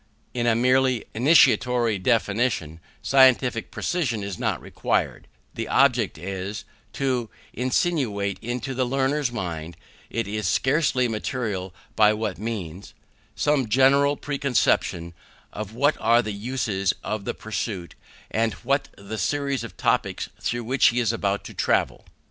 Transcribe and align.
In 0.33 0.47
a 0.47 0.55
merely 0.55 1.05
initiatory 1.13 1.99
definition, 1.99 2.79
scientific 3.03 3.69
precision 3.69 4.23
is 4.23 4.39
not 4.39 4.59
required: 4.59 5.27
the 5.53 5.67
object 5.67 6.17
is, 6.17 6.65
to 6.93 7.29
insinuate 7.53 8.39
into 8.41 8.73
the 8.73 8.83
learner's 8.83 9.31
mind, 9.31 9.77
it 10.09 10.27
is 10.27 10.47
scarcely 10.47 11.07
material 11.07 11.71
by 11.95 12.13
what 12.13 12.39
means, 12.39 12.95
some 13.35 13.69
general 13.69 14.17
preconception 14.17 15.13
of 15.53 15.75
what 15.75 15.97
are 15.99 16.23
the 16.23 16.33
uses 16.33 16.95
of 17.03 17.25
the 17.25 17.35
pursuit, 17.35 17.93
and 18.31 18.53
what 18.65 18.87
the 18.97 19.19
series 19.19 19.63
of 19.63 19.77
topics 19.77 20.29
through 20.39 20.63
which 20.63 20.87
he 20.87 20.99
is 20.99 21.13
about 21.13 21.43
to 21.43 21.53
travel. 21.53 22.05